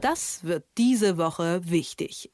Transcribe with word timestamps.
Das 0.00 0.44
wird 0.44 0.64
diese 0.78 1.18
Woche 1.18 1.60
wichtig. 1.64 2.30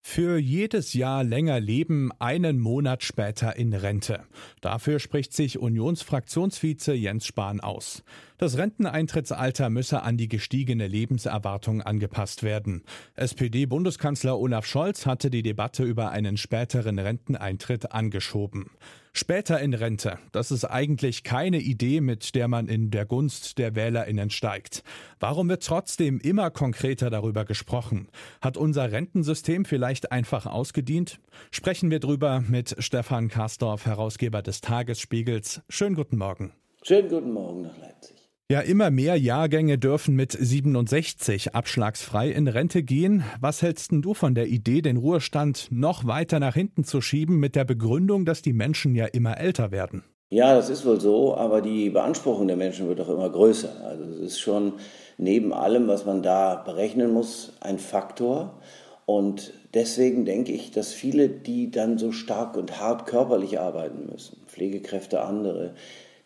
Für 0.00 0.38
jedes 0.38 0.94
Jahr 0.94 1.24
länger 1.24 1.58
leben, 1.58 2.10
einen 2.20 2.60
Monat 2.60 3.02
später 3.02 3.56
in 3.56 3.74
Rente. 3.74 4.22
Dafür 4.60 5.00
spricht 5.00 5.32
sich 5.34 5.58
Unionsfraktionsvize 5.58 6.94
Jens 6.94 7.26
Spahn 7.26 7.60
aus. 7.60 8.04
Das 8.38 8.56
Renteneintrittsalter 8.56 9.68
müsse 9.68 10.02
an 10.02 10.16
die 10.16 10.28
gestiegene 10.28 10.86
Lebenserwartung 10.86 11.82
angepasst 11.82 12.44
werden. 12.44 12.84
SPD-Bundeskanzler 13.16 14.38
Olaf 14.38 14.64
Scholz 14.64 15.06
hatte 15.06 15.28
die 15.28 15.42
Debatte 15.42 15.82
über 15.82 16.10
einen 16.10 16.36
späteren 16.36 17.00
Renteneintritt 17.00 17.92
angeschoben. 17.92 18.70
Später 19.18 19.58
in 19.60 19.72
Rente, 19.72 20.18
das 20.32 20.50
ist 20.50 20.66
eigentlich 20.66 21.24
keine 21.24 21.56
Idee, 21.56 22.02
mit 22.02 22.34
der 22.34 22.48
man 22.48 22.68
in 22.68 22.90
der 22.90 23.06
Gunst 23.06 23.56
der 23.56 23.74
Wählerinnen 23.74 24.28
steigt. 24.28 24.82
Warum 25.20 25.48
wird 25.48 25.64
trotzdem 25.64 26.20
immer 26.20 26.50
konkreter 26.50 27.08
darüber 27.08 27.46
gesprochen? 27.46 28.08
Hat 28.42 28.58
unser 28.58 28.92
Rentensystem 28.92 29.64
vielleicht 29.64 30.12
einfach 30.12 30.44
ausgedient? 30.44 31.18
Sprechen 31.50 31.90
wir 31.90 31.98
drüber 31.98 32.44
mit 32.46 32.76
Stefan 32.78 33.28
Karsdorf, 33.28 33.86
Herausgeber 33.86 34.42
des 34.42 34.60
Tagesspiegels. 34.60 35.62
Schönen 35.70 35.94
guten 35.94 36.18
Morgen. 36.18 36.52
Schönen 36.82 37.08
guten 37.08 37.32
Morgen 37.32 37.62
nach 37.62 37.78
Leipzig. 37.78 38.25
Ja, 38.48 38.60
immer 38.60 38.92
mehr 38.92 39.16
Jahrgänge 39.16 39.76
dürfen 39.76 40.14
mit 40.14 40.30
67 40.30 41.56
abschlagsfrei 41.56 42.30
in 42.30 42.46
Rente 42.46 42.84
gehen. 42.84 43.24
Was 43.40 43.60
hältst 43.60 43.90
du 43.90 44.14
von 44.14 44.36
der 44.36 44.46
Idee, 44.46 44.82
den 44.82 44.98
Ruhestand 44.98 45.66
noch 45.72 46.06
weiter 46.06 46.38
nach 46.38 46.54
hinten 46.54 46.84
zu 46.84 47.00
schieben, 47.00 47.40
mit 47.40 47.56
der 47.56 47.64
Begründung, 47.64 48.24
dass 48.24 48.42
die 48.42 48.52
Menschen 48.52 48.94
ja 48.94 49.06
immer 49.06 49.36
älter 49.40 49.72
werden? 49.72 50.04
Ja, 50.30 50.54
das 50.54 50.70
ist 50.70 50.86
wohl 50.86 51.00
so, 51.00 51.36
aber 51.36 51.60
die 51.60 51.90
Beanspruchung 51.90 52.46
der 52.46 52.56
Menschen 52.56 52.86
wird 52.86 53.00
auch 53.00 53.08
immer 53.08 53.30
größer. 53.30 53.84
Also 53.84 54.04
es 54.04 54.18
ist 54.20 54.38
schon 54.38 54.74
neben 55.18 55.52
allem, 55.52 55.88
was 55.88 56.06
man 56.06 56.22
da 56.22 56.54
berechnen 56.54 57.12
muss, 57.12 57.54
ein 57.60 57.80
Faktor. 57.80 58.60
Und 59.06 59.54
deswegen 59.74 60.24
denke 60.24 60.52
ich, 60.52 60.70
dass 60.70 60.92
viele, 60.92 61.28
die 61.28 61.72
dann 61.72 61.98
so 61.98 62.12
stark 62.12 62.56
und 62.56 62.80
hart 62.80 63.06
körperlich 63.06 63.58
arbeiten 63.58 64.06
müssen, 64.08 64.36
Pflegekräfte, 64.46 65.22
andere, 65.22 65.74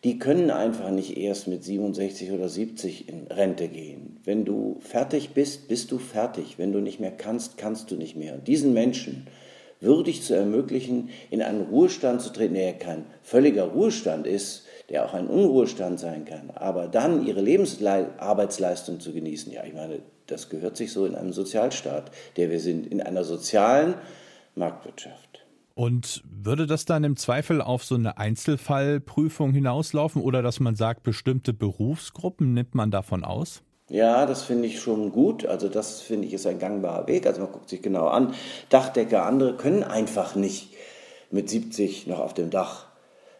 die 0.03 0.17
können 0.17 0.49
einfach 0.49 0.89
nicht 0.89 1.17
erst 1.17 1.47
mit 1.47 1.63
67 1.63 2.31
oder 2.31 2.49
70 2.49 3.07
in 3.07 3.27
Rente 3.27 3.67
gehen. 3.67 4.19
Wenn 4.23 4.45
du 4.45 4.79
fertig 4.79 5.31
bist, 5.31 5.67
bist 5.67 5.91
du 5.91 5.99
fertig. 5.99 6.57
Wenn 6.57 6.71
du 6.71 6.79
nicht 6.79 6.99
mehr 6.99 7.11
kannst, 7.11 7.57
kannst 7.57 7.91
du 7.91 7.95
nicht 7.95 8.15
mehr. 8.15 8.33
Und 8.33 8.47
diesen 8.47 8.73
Menschen 8.73 9.27
würdig 9.79 10.23
zu 10.23 10.33
ermöglichen, 10.33 11.09
in 11.29 11.41
einen 11.41 11.61
Ruhestand 11.61 12.21
zu 12.21 12.31
treten, 12.31 12.53
der 12.53 12.73
kein 12.73 13.05
völliger 13.21 13.65
Ruhestand 13.65 14.25
ist, 14.25 14.65
der 14.89 15.05
auch 15.05 15.13
ein 15.13 15.27
Unruhestand 15.27 15.99
sein 15.99 16.25
kann, 16.25 16.51
aber 16.51 16.87
dann 16.87 17.25
ihre 17.25 17.41
Lebensarbeitsleistung 17.41 18.99
zu 18.99 19.13
genießen. 19.13 19.51
Ja, 19.51 19.63
ich 19.63 19.73
meine, 19.73 19.99
das 20.27 20.49
gehört 20.49 20.77
sich 20.77 20.91
so 20.91 21.05
in 21.05 21.15
einem 21.15 21.33
Sozialstaat, 21.33 22.11
der 22.37 22.51
wir 22.51 22.59
sind, 22.59 22.87
in 22.87 23.01
einer 23.01 23.23
sozialen 23.23 23.95
Marktwirtschaft. 24.55 25.40
Und 25.73 26.21
würde 26.25 26.67
das 26.67 26.85
dann 26.85 27.03
im 27.03 27.15
Zweifel 27.15 27.61
auf 27.61 27.83
so 27.83 27.95
eine 27.95 28.17
Einzelfallprüfung 28.17 29.53
hinauslaufen 29.53 30.21
oder 30.21 30.41
dass 30.41 30.59
man 30.59 30.75
sagt, 30.75 31.03
bestimmte 31.03 31.53
Berufsgruppen 31.53 32.53
nimmt 32.53 32.75
man 32.75 32.91
davon 32.91 33.23
aus? 33.23 33.63
Ja, 33.89 34.25
das 34.25 34.43
finde 34.43 34.67
ich 34.67 34.79
schon 34.79 35.11
gut. 35.11 35.45
Also 35.45 35.67
das 35.67 36.01
finde 36.01 36.27
ich 36.27 36.33
ist 36.33 36.47
ein 36.47 36.59
gangbarer 36.59 37.07
Weg. 37.07 37.25
Also 37.25 37.41
man 37.41 37.51
guckt 37.51 37.69
sich 37.69 37.81
genau 37.81 38.07
an. 38.07 38.33
Dachdecker, 38.69 39.25
andere 39.25 39.55
können 39.55 39.83
einfach 39.83 40.35
nicht 40.35 40.73
mit 41.29 41.49
70 41.49 42.07
noch 42.07 42.19
auf 42.19 42.33
dem 42.33 42.49
Dach 42.49 42.90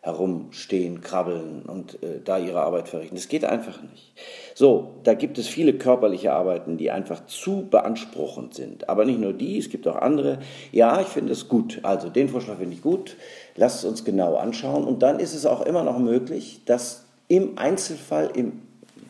herumstehen, 0.04 1.02
krabbeln 1.02 1.62
und 1.62 2.02
äh, 2.02 2.22
da 2.26 2.40
ihre 2.40 2.62
Arbeit 2.62 2.90
verrichten. 2.90 3.16
Das 3.16 3.28
geht 3.28 3.46
einfach 3.46 3.84
nicht. 3.84 4.14
So, 4.56 4.96
da 5.04 5.14
gibt 5.14 5.38
es 5.38 5.48
viele 5.48 5.74
körperliche 5.74 6.34
Arbeiten, 6.34 6.78
die 6.78 6.90
einfach 6.90 7.28
zu 7.28 7.68
beanspruchend 7.70 8.56
sind. 8.56 8.90
Aber 8.90 9.06
nicht 9.06 9.20
nur 9.20 9.34
die, 9.34 9.60
es 9.60 9.70
gibt 9.70 9.88
auch 9.88 9.98
andere. 9.98 10.40
Ja, 10.72 11.00
ich 11.02 11.08
finde 11.08 11.34
es 11.34 11.48
gut. 11.48 11.82
Also 11.84 12.10
den 12.10 12.30
Vorschlag 12.30 12.58
finde 12.58 12.74
ich 12.74 12.82
gut. 12.82 13.16
Lasst 13.56 13.80
es 13.80 13.86
uns 13.86 14.04
genau 14.04 14.38
anschauen. 14.38 14.86
Und 14.86 15.04
dann 15.04 15.20
ist 15.20 15.36
es 15.36 15.46
auch 15.46 15.62
immer 15.62 15.84
noch 15.84 16.00
möglich, 16.00 16.62
dass 16.66 17.06
im 17.28 17.60
Einzelfall, 17.60 18.32
im 18.36 18.62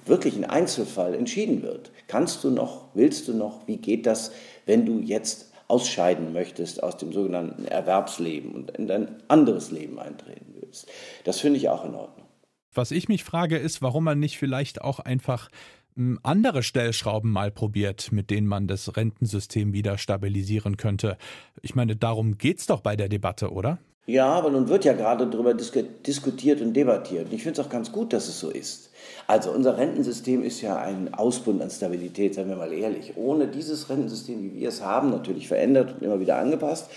wirklichen 0.06 0.44
Einzelfall 0.44 1.16
entschieden 1.16 1.64
wird. 1.64 1.92
Kannst 2.10 2.44
du 2.44 2.50
noch, 2.50 2.86
willst 2.96 3.30
du 3.30 3.34
noch, 3.34 3.66
wie 3.66 3.78
geht 3.78 4.06
das, 4.06 4.34
wenn 4.66 4.86
du 4.86 5.00
jetzt 5.00 5.52
ausscheiden 5.70 6.34
möchtest 6.34 6.84
aus 6.84 6.98
dem 6.98 7.14
sogenannten 7.14 7.64
Erwerbsleben 7.66 8.52
und 8.52 8.72
in 8.72 8.88
dein 8.88 9.16
anderes 9.30 9.72
Leben 9.72 10.00
eintreten 10.00 10.51
willst. 10.72 10.88
Das 11.24 11.40
finde 11.40 11.58
ich 11.58 11.70
auch 11.70 11.86
in 11.86 11.96
Ordnung. 11.96 12.26
Was 12.74 12.92
ich 12.92 13.10
mich 13.10 13.24
frage, 13.24 13.58
ist, 13.58 13.82
warum 13.82 14.06
man 14.06 14.20
nicht 14.20 14.38
vielleicht 14.38 14.82
auch 14.82 15.00
einfach 15.00 15.50
hm, 15.96 16.20
andere 16.24 16.64
Stellschrauben 16.64 17.30
mal 17.30 17.52
probiert, 17.52 18.12
mit 18.12 18.30
denen 18.30 18.48
man 18.48 18.68
das 18.68 18.96
Rentensystem 18.96 19.74
wieder 19.74 19.98
stabilisieren 19.98 20.78
könnte. 20.78 21.18
Ich 21.62 21.76
meine, 21.76 21.96
darum 21.96 22.38
geht 22.38 22.60
es 22.60 22.68
doch 22.68 22.80
bei 22.80 22.96
der 22.96 23.10
Debatte, 23.10 23.52
oder? 23.52 23.80
Ja, 24.08 24.28
aber 24.28 24.50
nun 24.50 24.68
wird 24.68 24.84
ja 24.84 24.94
gerade 24.94 25.28
darüber 25.28 25.54
diskutiert 25.54 26.60
und 26.62 26.74
debattiert. 26.74 27.26
Und 27.26 27.34
ich 27.34 27.44
finde 27.44 27.62
es 27.62 27.66
auch 27.66 27.70
ganz 27.70 27.92
gut, 27.92 28.14
dass 28.14 28.28
es 28.28 28.40
so 28.40 28.50
ist. 28.50 28.90
Also 29.28 29.52
unser 29.52 29.78
Rentensystem 29.78 30.44
ist 30.44 30.62
ja 30.62 30.78
ein 30.78 31.14
Ausbund 31.14 31.62
an 31.62 31.70
Stabilität, 31.70 32.34
seien 32.34 32.50
wir 32.50 32.56
mal 32.56 32.74
ehrlich. 32.74 33.14
Ohne 33.16 33.48
dieses 33.48 33.90
Rentensystem, 33.90 34.42
wie 34.42 34.60
wir 34.60 34.70
es 34.70 34.82
haben, 34.82 35.12
natürlich 35.12 35.48
verändert 35.48 35.94
und 35.94 36.04
immer 36.04 36.20
wieder 36.20 36.38
angepasst, 36.38 36.90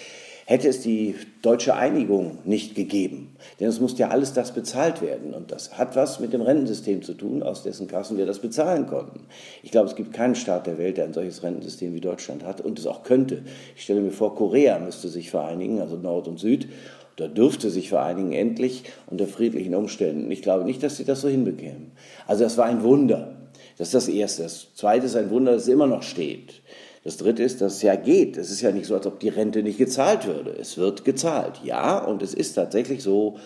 hätte 0.46 0.68
es 0.68 0.80
die 0.80 1.14
deutsche 1.42 1.74
Einigung 1.74 2.38
nicht 2.44 2.74
gegeben. 2.74 3.36
Denn 3.60 3.68
es 3.68 3.80
muss 3.80 3.98
ja 3.98 4.08
alles 4.08 4.32
das 4.32 4.52
bezahlt 4.52 5.00
werden. 5.00 5.32
Und 5.32 5.50
das 5.50 5.78
hat 5.78 5.96
was 5.96 6.20
mit 6.20 6.32
dem 6.32 6.42
Rentensystem 6.42 7.02
zu 7.02 7.14
tun, 7.14 7.42
aus 7.42 7.62
dessen 7.62 7.88
Kassen 7.88 8.18
wir 8.18 8.26
das 8.26 8.40
bezahlen 8.40 8.86
konnten. 8.86 9.20
Ich 9.62 9.70
glaube, 9.70 9.88
es 9.88 9.96
gibt 9.96 10.12
keinen 10.12 10.34
Staat 10.34 10.66
der 10.66 10.78
Welt, 10.78 10.98
der 10.98 11.04
ein 11.04 11.14
solches 11.14 11.42
Rentensystem 11.42 11.94
wie 11.94 12.00
Deutschland 12.00 12.44
hat 12.44 12.60
und 12.60 12.78
es 12.78 12.86
auch 12.86 13.02
könnte. 13.02 13.42
Ich 13.76 13.82
stelle 13.82 14.00
mir 14.00 14.12
vor, 14.12 14.34
Korea 14.34 14.78
müsste 14.78 15.08
sich 15.08 15.30
vereinigen, 15.30 15.80
also 15.80 15.96
Nord 15.96 16.28
und 16.28 16.38
Süd, 16.38 16.68
oder 17.16 17.28
dürfte 17.28 17.70
sich 17.70 17.88
vereinigen, 17.88 18.32
endlich 18.32 18.84
unter 19.06 19.26
friedlichen 19.26 19.74
Umständen. 19.74 20.30
Ich 20.30 20.42
glaube 20.42 20.64
nicht, 20.64 20.82
dass 20.82 20.96
sie 20.96 21.04
das 21.04 21.20
so 21.20 21.28
hinbekämen. 21.28 21.92
Also 22.26 22.44
das 22.44 22.58
war 22.58 22.66
ein 22.66 22.82
Wunder. 22.82 23.36
Das 23.78 23.88
ist 23.88 23.94
das 23.94 24.08
Erste. 24.08 24.42
Das 24.42 24.74
Zweite 24.74 25.06
ist 25.06 25.16
ein 25.16 25.30
Wunder, 25.30 25.52
dass 25.52 25.62
es 25.62 25.68
immer 25.68 25.86
noch 25.86 26.02
steht. 26.02 26.62
Das 27.04 27.18
Dritte 27.18 27.42
ist, 27.42 27.60
dass 27.60 27.74
es 27.74 27.82
ja 27.82 27.96
geht. 27.96 28.38
Es 28.38 28.50
ist 28.50 28.62
ja 28.62 28.72
nicht 28.72 28.86
so, 28.86 28.94
als 28.94 29.06
ob 29.06 29.20
die 29.20 29.28
Rente 29.28 29.62
nicht 29.62 29.76
gezahlt 29.76 30.26
würde. 30.26 30.56
Es 30.58 30.78
wird 30.78 31.04
gezahlt, 31.04 31.60
ja. 31.62 31.98
Und 31.98 32.22
es 32.22 32.32
ist 32.32 32.54
tatsächlich 32.54 33.02
so, 33.02 33.36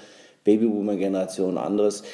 Babyboomer-Generation, 0.45 1.59
anderes. 1.59 2.05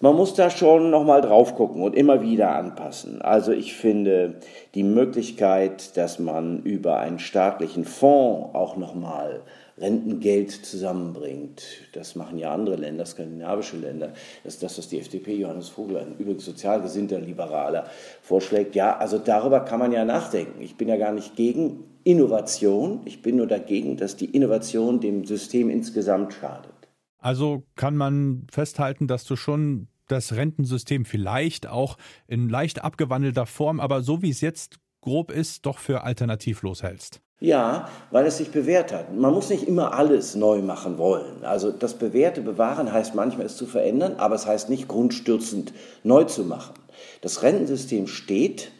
Man 0.00 0.14
muss 0.14 0.34
da 0.34 0.48
schon 0.50 0.90
nochmal 0.90 1.22
drauf 1.22 1.56
gucken 1.56 1.82
und 1.82 1.96
immer 1.96 2.22
wieder 2.22 2.54
anpassen. 2.54 3.20
Also 3.20 3.50
ich 3.50 3.74
finde 3.74 4.36
die 4.74 4.84
Möglichkeit, 4.84 5.96
dass 5.96 6.18
man 6.18 6.62
über 6.62 6.98
einen 6.98 7.18
staatlichen 7.18 7.84
Fonds 7.84 8.54
auch 8.54 8.76
nochmal 8.76 9.40
Rentengeld 9.78 10.50
zusammenbringt. 10.50 11.62
Das 11.92 12.16
machen 12.16 12.38
ja 12.38 12.52
andere 12.52 12.76
Länder, 12.76 13.04
skandinavische 13.04 13.76
Länder. 13.76 14.14
Das 14.42 14.54
ist 14.54 14.62
das, 14.62 14.78
was 14.78 14.88
die 14.88 14.98
FDP, 14.98 15.36
Johannes 15.36 15.68
Vogel, 15.68 15.98
ein 15.98 16.16
übrigens 16.18 16.44
sozial 16.44 16.80
gesinnter 16.80 17.20
Liberaler, 17.20 17.88
vorschlägt. 18.22 18.74
Ja, 18.74 18.96
also 18.96 19.18
darüber 19.18 19.60
kann 19.60 19.78
man 19.78 19.92
ja 19.92 20.04
nachdenken. 20.04 20.62
Ich 20.62 20.76
bin 20.76 20.88
ja 20.88 20.96
gar 20.96 21.12
nicht 21.12 21.36
gegen 21.36 21.84
Innovation. 22.04 23.00
Ich 23.04 23.20
bin 23.20 23.36
nur 23.36 23.46
dagegen, 23.46 23.96
dass 23.96 24.16
die 24.16 24.26
Innovation 24.26 25.00
dem 25.00 25.24
System 25.24 25.68
insgesamt 25.68 26.32
schadet. 26.32 26.72
Also 27.18 27.64
kann 27.74 27.96
man 27.96 28.46
festhalten, 28.50 29.08
dass 29.08 29.24
du 29.24 29.36
schon 29.36 29.88
das 30.08 30.34
Rentensystem 30.34 31.04
vielleicht 31.04 31.66
auch 31.66 31.98
in 32.28 32.48
leicht 32.48 32.84
abgewandelter 32.84 33.46
Form, 33.46 33.80
aber 33.80 34.02
so 34.02 34.22
wie 34.22 34.30
es 34.30 34.40
jetzt 34.40 34.78
grob 35.00 35.30
ist, 35.30 35.66
doch 35.66 35.78
für 35.78 36.04
alternativlos 36.04 36.82
hältst. 36.82 37.20
Ja, 37.38 37.90
weil 38.10 38.24
es 38.24 38.38
sich 38.38 38.50
bewährt 38.50 38.92
hat. 38.92 39.14
Man 39.14 39.34
muss 39.34 39.50
nicht 39.50 39.68
immer 39.68 39.92
alles 39.92 40.34
neu 40.34 40.62
machen 40.62 40.96
wollen. 40.96 41.44
Also 41.44 41.70
das 41.70 41.94
Bewährte 41.94 42.40
bewahren 42.40 42.90
heißt 42.90 43.14
manchmal 43.14 43.46
es 43.46 43.56
zu 43.56 43.66
verändern, 43.66 44.14
aber 44.16 44.34
es 44.36 44.46
heißt 44.46 44.70
nicht 44.70 44.88
grundstürzend 44.88 45.74
neu 46.02 46.24
zu 46.24 46.44
machen. 46.44 46.74
Das 47.20 47.42
Rentensystem 47.42 48.06
steht. 48.06 48.72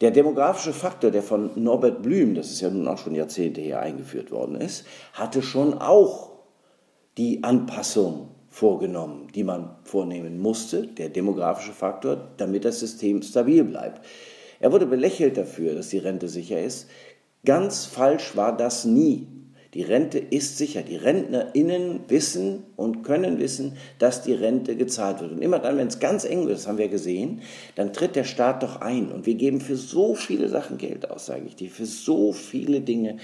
Der 0.00 0.10
demografische 0.10 0.72
Faktor, 0.72 1.10
der 1.10 1.22
von 1.22 1.50
Norbert 1.62 2.02
Blüm, 2.02 2.34
das 2.34 2.50
ist 2.50 2.60
ja 2.60 2.68
nun 2.68 2.88
auch 2.88 2.98
schon 2.98 3.14
Jahrzehnte 3.14 3.60
her 3.60 3.80
eingeführt 3.80 4.30
worden 4.32 4.56
ist, 4.56 4.84
hatte 5.12 5.40
schon 5.40 5.74
auch 5.74 6.30
die 7.16 7.44
Anpassung 7.44 8.28
vorgenommen, 8.48 9.28
die 9.34 9.44
man 9.44 9.76
vornehmen 9.84 10.40
musste, 10.40 10.86
der 10.86 11.10
demografische 11.10 11.72
Faktor, 11.72 12.28
damit 12.38 12.64
das 12.64 12.80
System 12.80 13.22
stabil 13.22 13.62
bleibt. 13.62 14.04
Er 14.60 14.72
wurde 14.72 14.86
belächelt 14.86 15.36
dafür, 15.36 15.74
dass 15.74 15.88
die 15.88 15.98
Rente 15.98 16.28
sicher 16.28 16.60
ist. 16.60 16.88
Ganz 17.44 17.84
falsch 17.84 18.36
war 18.36 18.56
das 18.56 18.84
nie. 18.84 19.28
Die 19.74 19.82
Rente 19.82 20.18
ist 20.18 20.56
sicher. 20.56 20.82
Die 20.82 20.96
RentnerInnen 20.96 22.00
wissen 22.08 22.62
und 22.76 23.02
können 23.02 23.38
wissen, 23.40 23.76
dass 23.98 24.22
die 24.22 24.32
Rente 24.32 24.76
gezahlt 24.76 25.20
wird. 25.20 25.32
Und 25.32 25.42
immer 25.42 25.58
dann, 25.58 25.76
wenn 25.76 25.88
es 25.88 25.98
ganz 25.98 26.24
eng 26.24 26.46
wird, 26.46 26.58
das 26.58 26.68
haben 26.68 26.78
wir 26.78 26.88
gesehen, 26.88 27.42
dann 27.74 27.92
tritt 27.92 28.14
der 28.14 28.24
Staat 28.24 28.62
doch 28.62 28.80
ein. 28.80 29.10
Und 29.10 29.26
wir 29.26 29.34
geben 29.34 29.60
für 29.60 29.76
so 29.76 30.14
viele 30.14 30.48
Sachen 30.48 30.78
Geld 30.78 31.10
aus, 31.10 31.26
sage 31.26 31.42
ich 31.46 31.56
dir, 31.56 31.70
für 31.70 31.86
so 31.86 32.32
viele 32.32 32.80
Dinge. 32.80 33.16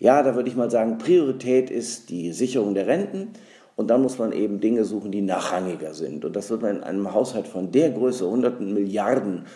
Ja, 0.00 0.24
da 0.24 0.34
würde 0.34 0.48
ich 0.48 0.56
mal 0.56 0.70
sagen, 0.70 0.98
Priorität 0.98 1.70
ist 1.70 2.10
die 2.10 2.32
Sicherung 2.32 2.74
der 2.74 2.88
Renten. 2.88 3.28
Und 3.76 3.88
dann 3.88 4.02
muss 4.02 4.18
man 4.18 4.32
eben 4.32 4.60
Dinge 4.60 4.84
suchen, 4.84 5.12
die 5.12 5.22
nachrangiger 5.22 5.94
sind. 5.94 6.24
Und 6.24 6.34
das 6.34 6.50
wird 6.50 6.62
man 6.62 6.76
in 6.76 6.82
einem 6.82 7.14
Haushalt 7.14 7.46
von 7.46 7.70
der 7.70 7.90
Größe, 7.90 8.28
hunderten 8.28 8.74
Milliarden, 8.74 9.46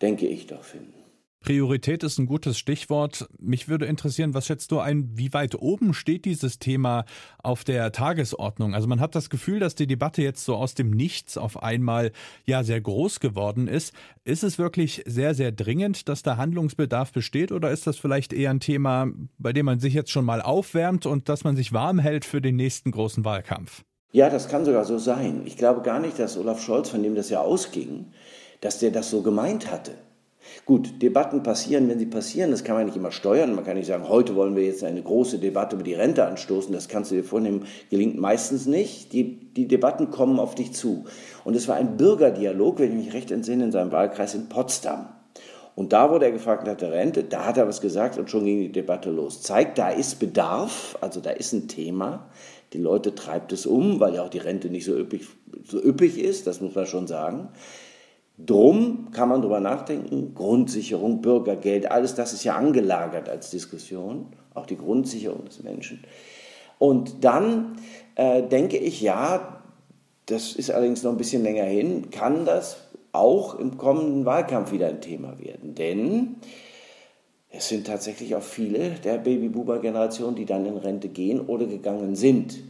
denke 0.00 0.26
ich, 0.26 0.46
doch 0.46 0.64
finden. 0.64 0.97
Priorität 1.40 2.02
ist 2.02 2.18
ein 2.18 2.26
gutes 2.26 2.58
Stichwort. 2.58 3.28
Mich 3.38 3.68
würde 3.68 3.86
interessieren, 3.86 4.34
was 4.34 4.46
schätzt 4.46 4.72
du 4.72 4.80
ein, 4.80 5.08
wie 5.14 5.32
weit 5.32 5.54
oben 5.54 5.94
steht 5.94 6.24
dieses 6.24 6.58
Thema 6.58 7.04
auf 7.42 7.62
der 7.62 7.92
Tagesordnung? 7.92 8.74
Also 8.74 8.88
man 8.88 9.00
hat 9.00 9.14
das 9.14 9.30
Gefühl, 9.30 9.60
dass 9.60 9.76
die 9.76 9.86
Debatte 9.86 10.20
jetzt 10.20 10.44
so 10.44 10.56
aus 10.56 10.74
dem 10.74 10.90
Nichts 10.90 11.38
auf 11.38 11.62
einmal 11.62 12.10
ja 12.44 12.64
sehr 12.64 12.80
groß 12.80 13.20
geworden 13.20 13.68
ist. 13.68 13.94
Ist 14.24 14.42
es 14.42 14.58
wirklich 14.58 15.04
sehr, 15.06 15.34
sehr 15.34 15.52
dringend, 15.52 16.08
dass 16.08 16.22
da 16.22 16.36
Handlungsbedarf 16.36 17.12
besteht 17.12 17.52
oder 17.52 17.70
ist 17.70 17.86
das 17.86 17.98
vielleicht 17.98 18.32
eher 18.32 18.50
ein 18.50 18.60
Thema, 18.60 19.08
bei 19.38 19.52
dem 19.52 19.66
man 19.66 19.78
sich 19.78 19.94
jetzt 19.94 20.10
schon 20.10 20.24
mal 20.24 20.42
aufwärmt 20.42 21.06
und 21.06 21.28
dass 21.28 21.44
man 21.44 21.56
sich 21.56 21.72
warm 21.72 22.00
hält 22.00 22.24
für 22.24 22.40
den 22.40 22.56
nächsten 22.56 22.90
großen 22.90 23.24
Wahlkampf? 23.24 23.84
Ja, 24.10 24.28
das 24.28 24.48
kann 24.48 24.64
sogar 24.64 24.84
so 24.84 24.98
sein. 24.98 25.42
Ich 25.44 25.56
glaube 25.56 25.82
gar 25.82 26.00
nicht, 26.00 26.18
dass 26.18 26.36
Olaf 26.36 26.62
Scholz, 26.62 26.88
von 26.88 27.02
dem 27.02 27.14
das 27.14 27.30
ja 27.30 27.40
ausging, 27.40 28.06
dass 28.60 28.80
der 28.80 28.90
das 28.90 29.10
so 29.10 29.22
gemeint 29.22 29.70
hatte. 29.70 29.92
Gut, 30.68 31.00
Debatten 31.00 31.42
passieren, 31.42 31.88
wenn 31.88 31.98
sie 31.98 32.04
passieren, 32.04 32.50
das 32.50 32.62
kann 32.62 32.76
man 32.76 32.84
nicht 32.84 32.94
immer 32.94 33.10
steuern. 33.10 33.54
Man 33.54 33.64
kann 33.64 33.78
nicht 33.78 33.86
sagen, 33.86 34.06
heute 34.06 34.36
wollen 34.36 34.54
wir 34.54 34.64
jetzt 34.64 34.84
eine 34.84 35.02
große 35.02 35.38
Debatte 35.38 35.76
über 35.76 35.82
die 35.82 35.94
Rente 35.94 36.26
anstoßen. 36.26 36.74
Das 36.74 36.88
kannst 36.88 37.10
du 37.10 37.14
dir 37.14 37.24
vornehmen, 37.24 37.64
gelingt 37.88 38.18
meistens 38.18 38.66
nicht. 38.66 39.14
Die, 39.14 39.50
die 39.54 39.66
Debatten 39.66 40.10
kommen 40.10 40.38
auf 40.38 40.54
dich 40.54 40.74
zu. 40.74 41.06
Und 41.44 41.56
es 41.56 41.68
war 41.68 41.76
ein 41.76 41.96
Bürgerdialog, 41.96 42.80
wenn 42.80 42.90
ich 42.90 43.06
mich 43.06 43.14
recht 43.14 43.30
entsinne, 43.30 43.64
in 43.64 43.72
seinem 43.72 43.92
Wahlkreis 43.92 44.34
in 44.34 44.50
Potsdam. 44.50 45.08
Und 45.74 45.94
da 45.94 46.10
wurde 46.10 46.26
er 46.26 46.32
gefragt 46.32 46.66
nach 46.66 46.76
der 46.76 46.92
Rente, 46.92 47.24
da 47.24 47.46
hat 47.46 47.56
er 47.56 47.66
was 47.66 47.80
gesagt 47.80 48.18
und 48.18 48.28
schon 48.28 48.44
ging 48.44 48.60
die 48.60 48.70
Debatte 48.70 49.10
los. 49.10 49.40
Zeigt, 49.40 49.78
da 49.78 49.88
ist 49.88 50.18
Bedarf, 50.18 50.98
also 51.00 51.20
da 51.20 51.30
ist 51.30 51.54
ein 51.54 51.68
Thema. 51.68 52.28
Die 52.74 52.78
Leute 52.78 53.14
treibt 53.14 53.52
es 53.52 53.64
um, 53.64 54.00
weil 54.00 54.16
ja 54.16 54.22
auch 54.22 54.28
die 54.28 54.36
Rente 54.36 54.68
nicht 54.68 54.84
so 54.84 54.94
üppig, 54.94 55.28
so 55.64 55.82
üppig 55.82 56.18
ist, 56.18 56.46
das 56.46 56.60
muss 56.60 56.74
man 56.74 56.84
schon 56.84 57.06
sagen. 57.06 57.48
Drum 58.38 59.10
kann 59.10 59.28
man 59.28 59.42
darüber 59.42 59.58
nachdenken, 59.58 60.32
Grundsicherung, 60.34 61.20
Bürgergeld, 61.20 61.90
alles 61.90 62.14
das 62.14 62.32
ist 62.32 62.44
ja 62.44 62.54
angelagert 62.54 63.28
als 63.28 63.50
Diskussion, 63.50 64.26
auch 64.54 64.66
die 64.66 64.76
Grundsicherung 64.76 65.44
des 65.44 65.62
Menschen. 65.64 66.04
Und 66.78 67.24
dann 67.24 67.76
äh, 68.14 68.44
denke 68.44 68.76
ich, 68.76 69.00
ja, 69.00 69.62
das 70.26 70.52
ist 70.52 70.70
allerdings 70.70 71.02
noch 71.02 71.10
ein 71.10 71.16
bisschen 71.16 71.42
länger 71.42 71.64
hin, 71.64 72.10
kann 72.10 72.44
das 72.44 72.88
auch 73.10 73.58
im 73.58 73.76
kommenden 73.76 74.24
Wahlkampf 74.24 74.70
wieder 74.70 74.88
ein 74.88 75.00
Thema 75.00 75.38
werden. 75.40 75.74
Denn 75.74 76.36
es 77.50 77.68
sind 77.68 77.86
tatsächlich 77.86 78.36
auch 78.36 78.42
viele 78.42 78.90
der 79.02 79.18
Babyboomer-Generation, 79.18 80.34
die 80.34 80.44
dann 80.44 80.66
in 80.66 80.76
Rente 80.76 81.08
gehen 81.08 81.40
oder 81.40 81.66
gegangen 81.66 82.14
sind. 82.14 82.62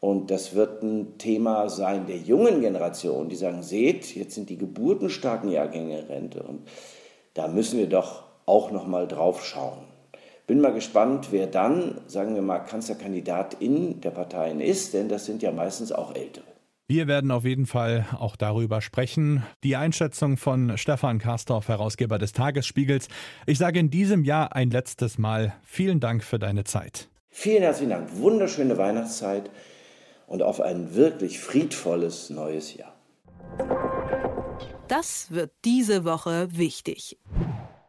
Und 0.00 0.30
das 0.30 0.54
wird 0.54 0.82
ein 0.82 1.16
Thema 1.18 1.68
sein 1.68 2.06
der 2.06 2.18
jungen 2.18 2.60
Generation, 2.60 3.28
die 3.28 3.36
sagen, 3.36 3.62
seht, 3.62 4.14
jetzt 4.14 4.34
sind 4.34 4.50
die 4.50 4.58
geburtenstarken 4.58 5.50
Jahrgänge 5.50 6.08
Rente 6.08 6.42
und 6.42 6.68
da 7.32 7.48
müssen 7.48 7.78
wir 7.78 7.88
doch 7.88 8.24
auch 8.46 8.70
noch 8.70 8.86
mal 8.86 9.08
drauf 9.08 9.44
schauen. 9.44 9.78
Bin 10.46 10.60
mal 10.60 10.74
gespannt, 10.74 11.28
wer 11.30 11.46
dann, 11.46 12.02
sagen 12.06 12.34
wir 12.34 12.42
mal, 12.42 12.58
Kanzlerkandidat 12.58 13.54
in 13.60 14.02
der 14.02 14.10
Parteien 14.10 14.60
ist, 14.60 14.92
denn 14.92 15.08
das 15.08 15.24
sind 15.24 15.42
ja 15.42 15.52
meistens 15.52 15.90
auch 15.90 16.14
Ältere. 16.14 16.44
Wir 16.86 17.08
werden 17.08 17.30
auf 17.30 17.46
jeden 17.46 17.64
Fall 17.64 18.06
auch 18.18 18.36
darüber 18.36 18.82
sprechen. 18.82 19.42
Die 19.62 19.74
Einschätzung 19.74 20.36
von 20.36 20.76
Stefan 20.76 21.18
Karstorff, 21.18 21.68
Herausgeber 21.68 22.18
des 22.18 22.34
Tagesspiegels. 22.34 23.08
Ich 23.46 23.56
sage 23.56 23.78
in 23.78 23.88
diesem 23.88 24.22
Jahr 24.22 24.54
ein 24.54 24.68
letztes 24.68 25.16
Mal 25.16 25.54
vielen 25.62 25.98
Dank 25.98 26.22
für 26.22 26.38
deine 26.38 26.64
Zeit. 26.64 27.08
Vielen 27.30 27.62
herzlichen 27.62 27.88
Dank. 27.88 28.14
Wunderschöne 28.18 28.76
Weihnachtszeit 28.76 29.48
und 30.34 30.42
auf 30.42 30.60
ein 30.60 30.96
wirklich 30.96 31.38
friedvolles 31.38 32.28
neues 32.28 32.74
Jahr. 32.74 32.92
Das 34.88 35.30
wird 35.30 35.52
diese 35.64 36.04
Woche 36.04 36.48
wichtig. 36.50 37.20